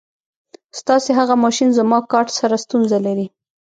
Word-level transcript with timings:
ستاسې 0.79 1.11
هغه 1.19 1.35
ماشین 1.43 1.69
زما 1.79 1.97
کارټ 2.11 2.29
سره 2.39 2.55
ستونزه 2.65 2.97
لري. 3.05 3.27